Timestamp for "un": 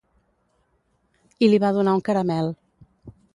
1.99-2.03